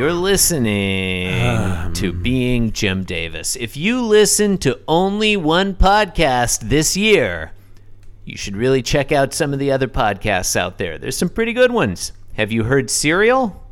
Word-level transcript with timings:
You're 0.00 0.14
listening 0.14 1.28
Um. 1.46 1.92
to 1.92 2.10
Being 2.14 2.72
Jim 2.72 3.04
Davis. 3.04 3.54
If 3.54 3.76
you 3.76 4.00
listen 4.00 4.56
to 4.60 4.80
only 4.88 5.36
one 5.36 5.74
podcast 5.74 6.70
this 6.70 6.96
year, 6.96 7.52
you 8.24 8.34
should 8.38 8.56
really 8.56 8.80
check 8.80 9.12
out 9.12 9.34
some 9.34 9.52
of 9.52 9.58
the 9.58 9.70
other 9.70 9.88
podcasts 9.88 10.56
out 10.56 10.78
there. 10.78 10.96
There's 10.96 11.18
some 11.18 11.28
pretty 11.28 11.52
good 11.52 11.70
ones. 11.70 12.12
Have 12.32 12.50
you 12.50 12.64
heard 12.64 12.88
Serial? 12.88 13.62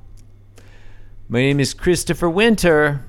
My 1.31 1.39
name 1.41 1.61
is 1.61 1.73
Christopher 1.73 2.29
Winter, 2.29 3.07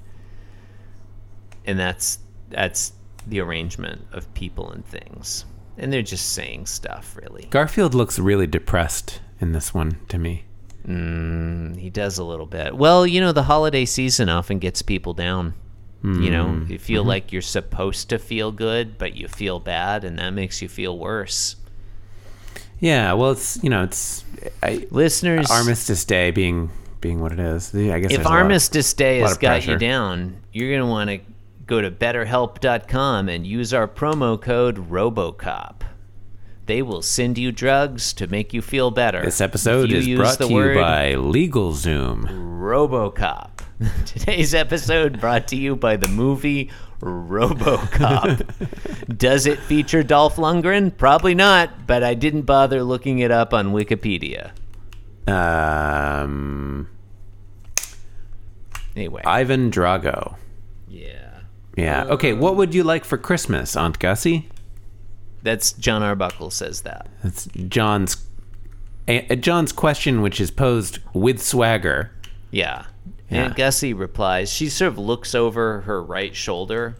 And 1.66 1.78
that's 1.78 2.18
that's 2.48 2.92
the 3.26 3.40
arrangement 3.40 4.06
of 4.12 4.32
people 4.34 4.70
and 4.70 4.84
things. 4.84 5.44
And 5.78 5.92
they're 5.92 6.02
just 6.02 6.32
saying 6.32 6.66
stuff, 6.66 7.16
really. 7.20 7.46
Garfield 7.50 7.94
looks 7.94 8.18
really 8.18 8.46
depressed 8.46 9.20
in 9.40 9.52
this 9.52 9.72
one 9.72 9.98
to 10.08 10.18
me. 10.18 10.44
Mm, 10.86 11.76
he 11.78 11.90
does 11.90 12.18
a 12.18 12.24
little 12.24 12.46
bit. 12.46 12.76
Well, 12.76 13.06
you 13.06 13.20
know, 13.20 13.32
the 13.32 13.44
holiday 13.44 13.84
season 13.84 14.28
often 14.28 14.58
gets 14.58 14.82
people 14.82 15.14
down. 15.14 15.54
You 16.02 16.30
know, 16.30 16.64
you 16.66 16.78
feel 16.78 17.04
like 17.04 17.30
you're 17.30 17.42
supposed 17.42 18.08
to 18.08 18.18
feel 18.18 18.52
good, 18.52 18.96
but 18.96 19.16
you 19.16 19.28
feel 19.28 19.60
bad, 19.60 20.02
and 20.02 20.18
that 20.18 20.30
makes 20.30 20.62
you 20.62 20.68
feel 20.68 20.96
worse. 20.98 21.56
Yeah. 22.78 23.12
Well, 23.12 23.32
it's 23.32 23.62
you 23.62 23.68
know 23.68 23.82
it's 23.84 24.24
I, 24.62 24.86
Listeners, 24.90 25.50
Armistice 25.50 26.06
Day 26.06 26.30
being 26.30 26.70
being 27.02 27.20
what 27.20 27.32
it 27.32 27.38
is. 27.38 27.74
I 27.74 28.00
guess 28.00 28.10
if 28.12 28.16
there's 28.16 28.20
a 28.20 28.22
lot 28.22 28.36
of- 28.36 28.42
Armistice 28.44 28.94
Day 28.94 29.18
has 29.18 29.36
got 29.36 29.48
pressure. 29.62 29.72
you 29.72 29.78
down, 29.78 30.36
you're 30.54 30.70
going 30.70 30.80
to 30.80 30.86
want 30.86 31.10
to 31.10 31.20
go 31.70 31.80
to 31.80 31.90
betterhelp.com 31.90 33.28
and 33.28 33.46
use 33.46 33.72
our 33.72 33.86
promo 33.86 34.38
code 34.38 34.90
RoboCop. 34.90 35.82
They 36.66 36.82
will 36.82 37.00
send 37.00 37.38
you 37.38 37.52
drugs 37.52 38.12
to 38.14 38.26
make 38.26 38.52
you 38.52 38.60
feel 38.60 38.90
better. 38.90 39.24
This 39.24 39.40
episode 39.40 39.92
is 39.92 40.08
brought 40.16 40.38
to 40.38 40.48
you 40.48 40.74
by 40.74 41.14
LegalZoom. 41.14 42.24
RoboCop. 42.58 43.50
Today's 44.04 44.52
episode 44.52 45.20
brought 45.20 45.46
to 45.48 45.56
you 45.56 45.76
by 45.76 45.96
the 45.96 46.08
movie 46.08 46.70
RoboCop. 47.00 49.06
Does 49.16 49.46
it 49.46 49.60
feature 49.60 50.02
Dolph 50.02 50.36
Lundgren? 50.36 50.94
Probably 50.96 51.36
not, 51.36 51.86
but 51.86 52.02
I 52.02 52.14
didn't 52.14 52.42
bother 52.42 52.82
looking 52.82 53.20
it 53.20 53.30
up 53.30 53.54
on 53.54 53.72
Wikipedia. 53.72 54.50
Um, 55.28 56.88
Anyway, 58.96 59.22
Ivan 59.24 59.70
Drago. 59.70 60.34
yeah. 60.88 61.28
Yeah. 61.76 62.04
Okay. 62.04 62.32
What 62.32 62.56
would 62.56 62.74
you 62.74 62.84
like 62.84 63.04
for 63.04 63.16
Christmas, 63.18 63.76
Aunt 63.76 63.98
Gussie? 63.98 64.48
That's 65.42 65.72
John 65.72 66.02
Arbuckle 66.02 66.50
says 66.50 66.82
that. 66.82 67.08
That's 67.22 67.46
John's 67.46 68.16
a, 69.08 69.36
John's 69.36 69.72
question, 69.72 70.22
which 70.22 70.40
is 70.40 70.50
posed 70.50 70.98
with 71.12 71.42
swagger. 71.42 72.10
Yeah. 72.50 72.86
Yeah. 73.28 73.44
Aunt 73.44 73.56
Gussie 73.56 73.92
replies. 73.92 74.52
She 74.52 74.68
sort 74.68 74.92
of 74.92 74.98
looks 74.98 75.34
over 75.34 75.82
her 75.82 76.02
right 76.02 76.34
shoulder. 76.34 76.96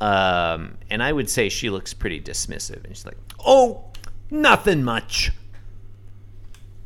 Um, 0.00 0.76
and 0.90 1.02
I 1.02 1.12
would 1.12 1.30
say 1.30 1.48
she 1.48 1.70
looks 1.70 1.94
pretty 1.94 2.20
dismissive. 2.20 2.84
And 2.84 2.88
she's 2.88 3.06
like, 3.06 3.16
oh, 3.44 3.84
nothing 4.30 4.82
much. 4.82 5.32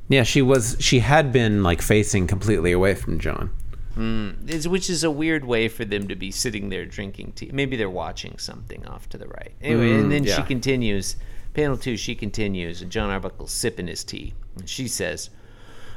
Yeah, 0.08 0.22
she 0.22 0.40
was. 0.40 0.76
She 0.80 1.00
had 1.00 1.32
been 1.32 1.62
like 1.62 1.82
facing 1.82 2.26
completely 2.26 2.72
away 2.72 2.94
from 2.94 3.18
John. 3.18 3.50
Mm. 3.98 4.48
It's, 4.48 4.68
which 4.68 4.88
is 4.88 5.02
a 5.02 5.10
weird 5.10 5.44
way 5.44 5.66
for 5.66 5.84
them 5.84 6.06
to 6.06 6.14
be 6.14 6.30
sitting 6.30 6.68
there 6.68 6.86
drinking 6.86 7.32
tea. 7.32 7.50
Maybe 7.52 7.76
they're 7.76 7.90
watching 7.90 8.38
something 8.38 8.86
off 8.86 9.08
to 9.08 9.18
the 9.18 9.26
right. 9.26 9.52
Anyway, 9.60 9.90
and 9.90 10.04
mm, 10.04 10.10
then 10.10 10.24
she 10.24 10.42
continues. 10.42 11.16
Panel 11.52 11.76
two, 11.76 11.96
she 11.96 12.14
continues, 12.14 12.80
and 12.80 12.92
John 12.92 13.10
Arbuckle's 13.10 13.50
sipping 13.50 13.88
his 13.88 14.04
tea. 14.04 14.34
And 14.56 14.68
she 14.68 14.86
says, 14.86 15.30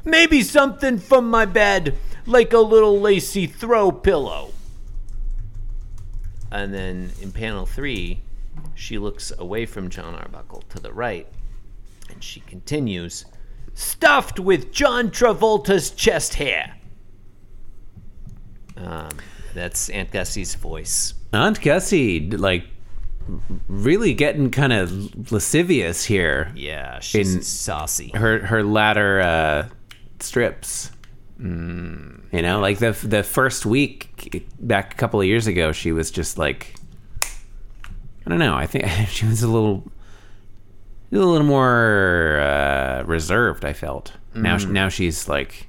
Maybe 0.03 0.41
something 0.41 0.97
from 0.97 1.29
my 1.29 1.45
bed, 1.45 1.95
like 2.25 2.53
a 2.53 2.59
little 2.59 2.99
lacy 2.99 3.45
throw 3.45 3.91
pillow. 3.91 4.51
And 6.51 6.73
then 6.73 7.11
in 7.21 7.31
panel 7.31 7.67
three, 7.67 8.23
she 8.73 8.97
looks 8.97 9.31
away 9.37 9.67
from 9.67 9.89
John 9.89 10.15
Arbuckle 10.15 10.63
to 10.69 10.79
the 10.79 10.91
right, 10.91 11.27
and 12.09 12.23
she 12.23 12.39
continues, 12.41 13.25
Stuffed 13.75 14.39
with 14.39 14.71
John 14.71 15.11
Travolta's 15.11 15.91
chest 15.91 16.35
hair. 16.35 16.75
Um, 18.83 19.09
that's 19.53 19.89
Aunt 19.89 20.11
Gussie's 20.11 20.55
voice. 20.55 21.13
Aunt 21.33 21.61
Gussie, 21.61 22.29
like, 22.31 22.65
really 23.67 24.13
getting 24.13 24.49
kind 24.51 24.73
of 24.73 25.31
lascivious 25.31 26.05
here. 26.05 26.51
Yeah, 26.55 26.99
she's 26.99 27.35
In- 27.35 27.41
saucy. 27.43 28.11
Her 28.15 28.39
her 28.45 28.63
latter 28.63 29.21
uh, 29.21 29.69
strips. 30.19 30.91
You 31.39 32.21
know, 32.41 32.59
like 32.59 32.77
the 32.77 32.91
the 33.03 33.23
first 33.23 33.65
week 33.65 34.45
back 34.59 34.93
a 34.93 34.97
couple 34.97 35.19
of 35.19 35.25
years 35.27 35.47
ago, 35.47 35.71
she 35.71 35.91
was 35.91 36.11
just 36.11 36.37
like, 36.37 36.75
I 37.23 38.29
don't 38.29 38.39
know. 38.39 38.53
I 38.55 38.67
think 38.67 38.87
she 39.09 39.25
was 39.25 39.41
a 39.41 39.47
little, 39.47 39.83
a 41.11 41.15
little 41.17 41.45
more 41.47 42.39
uh, 42.39 43.03
reserved. 43.05 43.65
I 43.65 43.73
felt 43.73 44.13
now 44.35 44.57
now 44.57 44.89
she's 44.89 45.27
like 45.27 45.67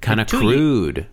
kind 0.00 0.20
of 0.20 0.28
crude. 0.28 1.06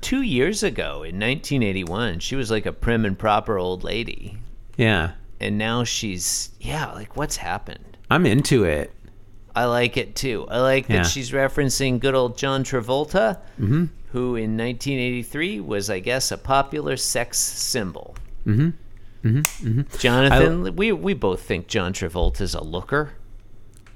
Two 0.00 0.22
years 0.22 0.62
ago, 0.62 1.02
in 1.04 1.18
1981, 1.20 2.18
she 2.18 2.34
was 2.36 2.50
like 2.50 2.66
a 2.66 2.72
prim 2.72 3.04
and 3.04 3.18
proper 3.18 3.58
old 3.58 3.84
lady, 3.84 4.38
Yeah, 4.76 5.12
and 5.40 5.56
now 5.58 5.84
she's 5.84 6.50
yeah. 6.60 6.92
Like, 6.92 7.16
what's 7.16 7.36
happened? 7.36 7.96
I'm 8.10 8.26
into 8.26 8.64
it. 8.64 8.92
I 9.54 9.64
like 9.66 9.96
it 9.96 10.14
too. 10.16 10.46
I 10.48 10.58
like 10.60 10.88
Yeah. 10.88 11.02
that 11.02 11.06
she's 11.06 11.30
referencing 11.30 12.00
good 12.00 12.14
old 12.14 12.36
John 12.38 12.64
Travolta, 12.64 13.38
who 13.58 14.36
in 14.36 14.56
1983 14.56 15.60
was, 15.60 15.90
I 15.90 16.00
guess, 16.00 16.30
a 16.32 16.38
popular 16.38 16.96
sex 16.96 17.38
symbol. 17.38 18.16
Mm-hmm. 18.46 18.70
Mm-hmm. 19.28 19.98
Jonathan, 19.98 20.76
we 20.76 20.92
we 20.92 21.12
both 21.14 21.42
think 21.42 21.66
John 21.68 21.92
Travolta's 21.92 22.54
a 22.54 22.62
looker. 22.62 23.12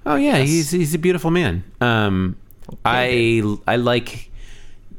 Oh 0.05 0.17
yeah, 0.17 0.39
he's 0.39 0.71
he's 0.73 0.95
a 0.95 0.99
beautiful 0.99 1.31
man. 1.31 1.63
Um, 1.81 2.37
I 2.85 3.43
I 3.69 3.77
like 3.77 4.31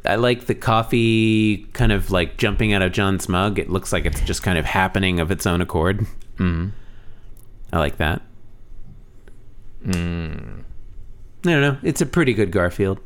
I 0.05 0.15
like 0.15 0.45
the 0.47 0.55
coffee 0.55 1.65
kind 1.73 1.91
of 1.91 2.11
like 2.11 2.38
jumping 2.38 2.73
out 2.73 2.81
of 2.81 2.91
John's 2.91 3.29
mug. 3.29 3.57
It 3.57 3.69
looks 3.69 3.94
like 3.94 4.05
it's 4.05 4.19
just 4.21 4.44
kind 4.44 4.57
of 4.57 4.65
happening 4.65 5.19
of 5.19 5.31
its 5.31 5.45
own 5.45 5.61
accord. 5.61 6.05
Mm. 6.38 6.71
I 7.71 7.79
like 7.79 7.97
that. 7.97 8.21
I 9.85 9.91
don't 9.91 11.61
know. 11.61 11.77
It's 11.83 12.01
a 12.01 12.05
pretty 12.05 12.33
good 12.33 12.51
Garfield. 12.51 13.00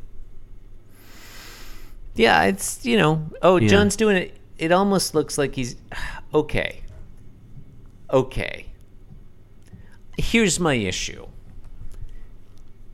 Yeah, 2.14 2.44
it's 2.44 2.84
you 2.84 2.96
know. 2.96 3.28
Oh, 3.42 3.56
Yeah. 3.56 3.68
John's 3.68 3.96
doing 3.96 4.16
it. 4.16 4.36
It 4.58 4.72
almost 4.72 5.14
looks 5.14 5.38
like 5.38 5.54
he's 5.54 5.76
okay. 6.34 6.82
Okay. 8.10 8.66
Here's 10.16 10.58
my 10.58 10.74
issue. 10.74 11.26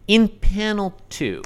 In 0.07 0.29
panel 0.29 1.01
two, 1.09 1.43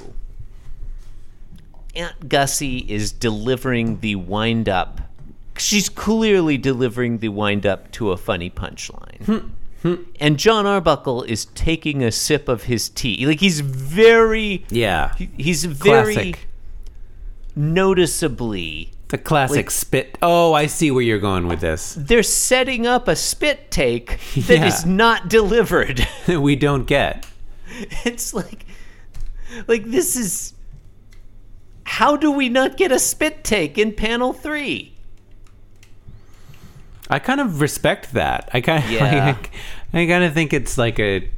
Aunt 1.95 2.29
Gussie 2.29 2.79
is 2.87 3.11
delivering 3.11 3.99
the 3.99 4.15
wind 4.15 4.69
up. 4.69 5.01
She's 5.57 5.89
clearly 5.89 6.57
delivering 6.57 7.17
the 7.17 7.29
wind 7.29 7.65
up 7.65 7.91
to 7.93 8.11
a 8.11 8.17
funny 8.17 8.49
punchline. 8.49 9.25
Hmm. 9.25 9.47
Hmm. 9.81 9.95
and 10.19 10.37
John 10.37 10.65
Arbuckle 10.65 11.23
is 11.23 11.45
taking 11.45 12.03
a 12.03 12.11
sip 12.11 12.49
of 12.49 12.63
his 12.63 12.89
tea. 12.89 13.25
Like 13.25 13.39
he's 13.39 13.61
very 13.61 14.65
Yeah. 14.69 15.13
he- 15.15 15.29
he's 15.37 15.63
very 15.63 16.13
Classic. 16.15 16.47
noticeably 17.55 18.91
The 19.07 19.17
classic 19.17 19.55
like- 19.55 19.71
spit. 19.71 20.17
Oh, 20.21 20.53
I 20.53 20.65
see 20.65 20.91
where 20.91 21.01
you're 21.01 21.19
going 21.19 21.47
with 21.47 21.61
this. 21.61 21.95
they're 21.97 22.23
setting 22.23 22.85
up 22.85 23.07
a 23.07 23.15
spit 23.15 23.71
take 23.71 24.19
that 24.35 24.67
is 24.67 24.85
Yeah. 24.85 24.91
not 24.91 25.29
delivered. 25.29 26.05
That 26.25 26.41
we 26.47 26.55
don't 26.57 26.85
get. 26.85 27.25
it's 28.05 28.33
like 28.33 28.65
like 29.67 29.85
this 29.85 30.15
is 30.17 30.53
how 31.99 32.15
do 32.15 32.31
we 32.31 32.47
not 32.47 32.77
get 32.77 32.93
a 32.93 32.97
spit 32.97 33.43
take 33.43 33.77
in 33.77 33.91
panel 33.91 34.31
3? 34.31 34.93
I 37.09 37.19
kind 37.19 37.41
of 37.41 37.59
respect 37.59 38.13
that. 38.13 38.49
I 38.53 38.61
kind 38.61 38.81
of, 38.81 38.89
Yeah. 38.91 39.35
I, 39.91 40.05
kind 40.05 40.23
of 40.23 40.33
think 40.33 40.53
it's 40.53 40.77
like 40.77 40.97
a, 40.97 41.29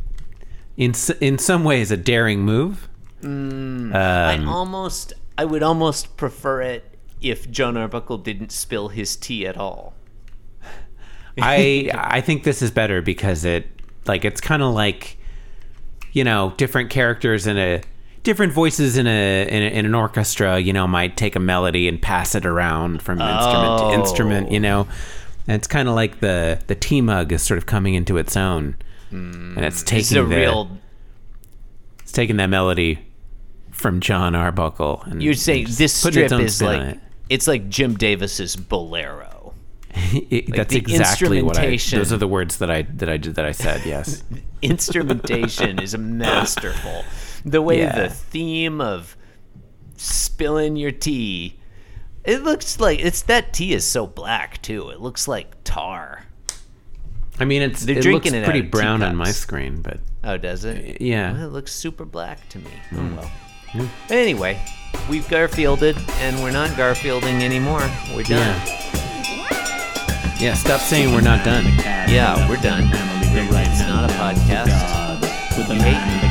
in 0.77 0.93
in 1.19 1.39
some 1.39 1.63
ways, 1.63 1.89
a 1.89 1.97
daring 1.97 2.41
move. 2.41 2.87
Mm. 3.23 3.95
I 3.95 4.35
um, 4.35 4.47
almost 4.47 5.13
I 5.35 5.45
would 5.45 5.63
almost 5.63 6.15
prefer 6.15 6.61
it 6.61 6.95
if 7.21 7.49
John 7.49 7.75
Arbuckle 7.75 8.19
didn't 8.19 8.51
spill 8.51 8.89
his 8.89 9.15
tea 9.15 9.47
at 9.47 9.57
all. 9.57 9.95
I 11.41 11.89
I 11.95 12.21
think 12.21 12.43
this 12.43 12.61
is 12.61 12.69
better 12.69 13.01
because 13.01 13.45
it 13.45 13.65
like 14.05 14.23
it's 14.23 14.41
kind 14.41 14.61
of 14.61 14.75
like 14.75 15.17
you 16.11 16.23
know 16.23 16.53
different 16.57 16.91
characters 16.91 17.47
in 17.47 17.57
a 17.57 17.81
different 18.23 18.53
voices 18.53 18.97
in 18.97 19.07
a, 19.07 19.47
in 19.47 19.63
a 19.63 19.67
in 19.67 19.85
an 19.85 19.95
orchestra 19.95 20.59
you 20.59 20.73
know 20.73 20.87
might 20.87 21.17
take 21.17 21.35
a 21.35 21.39
melody 21.39 21.87
and 21.87 22.01
pass 22.01 22.35
it 22.35 22.45
around 22.45 23.01
from 23.01 23.19
instrument 23.19 23.79
to 23.79 23.93
instrument 23.93 24.51
you 24.51 24.59
know 24.59 24.87
and 25.47 25.55
it's 25.55 25.67
kind 25.67 25.87
of 25.87 25.95
like 25.95 26.19
the 26.19 26.61
the 26.67 26.75
tea 26.75 27.01
mug 27.01 27.31
is 27.31 27.41
sort 27.41 27.57
of 27.57 27.65
coming 27.65 27.93
into 27.93 28.17
its 28.17 28.37
own 28.37 28.75
hmm. 29.09 29.57
and 29.57 29.65
it's 29.65 29.83
taking 29.83 30.17
a 30.17 30.23
the, 30.23 30.27
real 30.27 30.69
it's 31.99 32.11
taking 32.11 32.37
that 32.37 32.47
melody 32.47 32.99
from 33.71 33.99
John 33.99 34.35
Arbuckle 34.35 35.01
and 35.05 35.23
You're 35.23 35.33
saying 35.33 35.65
just 35.65 35.77
this 35.79 35.93
strip 35.93 36.31
is 36.31 36.61
like 36.61 36.99
it's 37.29 37.47
like 37.47 37.69
Jim 37.69 37.95
Davis's 37.95 38.55
Bolero. 38.55 39.53
it. 39.93 40.27
It- 40.29 40.55
that's 40.55 40.75
exactly 40.75 41.41
what 41.41 41.57
I 41.57 41.77
those 41.77 42.13
are 42.13 42.17
the 42.17 42.27
words 42.27 42.57
that 42.57 42.69
I 42.69 42.83
that 42.83 43.09
I 43.09 43.17
did 43.17 43.35
that 43.35 43.45
I 43.45 43.51
said 43.51 43.85
yes 43.85 44.23
instrumentation 44.61 45.79
is 45.79 45.97
masterful. 45.97 47.03
The 47.45 47.61
way 47.61 47.79
Yeah. 47.79 48.03
the 48.03 48.09
theme 48.09 48.79
of 48.81 49.15
spilling 49.97 50.75
your 50.75 50.91
tea, 50.91 51.59
it 52.23 52.43
looks 52.43 52.79
like 52.79 52.99
it's 52.99 53.23
that 53.23 53.53
tea 53.53 53.73
is 53.73 53.85
so 53.85 54.05
black 54.07 54.61
too. 54.61 54.89
It 54.89 54.99
looks 54.99 55.27
like 55.27 55.47
tar. 55.63 56.25
I 57.39 57.45
mean, 57.45 57.61
it's 57.61 57.83
They're 57.85 57.97
it 57.97 58.01
drinking 58.03 58.33
looks 58.33 58.43
it 58.43 58.45
pretty 58.45 58.59
of 58.59 58.71
brown 58.71 59.01
on 59.01 59.15
my 59.15 59.31
screen, 59.31 59.81
but 59.81 59.99
Oh, 60.23 60.37
does 60.37 60.63
it? 60.65 61.01
yeah. 61.01 61.31
Well, 61.33 61.45
it 61.47 61.51
looks 61.51 61.73
super 61.73 62.05
black 62.05 62.47
to 62.49 62.59
me. 62.59 62.69
Oh 62.93 62.95
mm. 62.97 63.17
well. 63.17 63.31
But 64.07 64.17
anyway, 64.17 64.59
we've 65.09 65.25
Garfielded, 65.27 65.97
and 66.19 66.43
we're 66.43 66.51
not 66.51 66.69
Garfielding 66.71 67.41
anymore. 67.41 67.79
We're 68.13 68.23
done. 68.23 68.37
yeah, 68.37 70.35
yeah. 70.39 70.53
Stop 70.53 70.81
saying 70.81 71.13
we're 71.13 71.21
not 71.21 71.45
done. 71.45 71.63
Yeah, 72.09 72.49
we're 72.49 72.57
done. 72.57 72.83
It's 72.83 73.79
not 73.87 74.09
a 74.09 74.13
podcast. 74.13 74.67
You 75.57 75.63
hate 75.79 76.23
me. 76.23 76.30